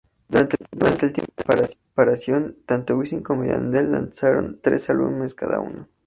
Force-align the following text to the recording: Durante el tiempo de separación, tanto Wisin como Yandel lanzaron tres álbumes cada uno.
Durante 0.29 0.57
el 1.05 1.13
tiempo 1.13 1.31
de 1.53 1.67
separación, 1.67 2.57
tanto 2.65 2.97
Wisin 2.97 3.21
como 3.21 3.45
Yandel 3.45 3.91
lanzaron 3.91 4.59
tres 4.59 4.89
álbumes 4.89 5.35
cada 5.35 5.59
uno. 5.59 5.89